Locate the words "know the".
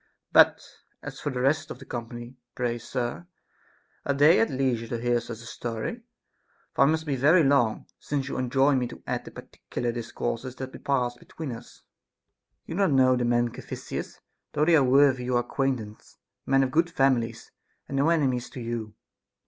12.93-13.25